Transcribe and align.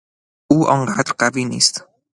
او 0.49 0.67
آنقدر 0.67 1.13
قوی 1.19 1.45
نیست. 1.45 1.85